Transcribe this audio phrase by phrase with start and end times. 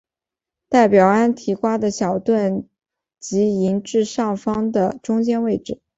[0.67, 2.67] 代表安提瓜的小盾
[3.19, 5.79] 即移至上方的中间位置。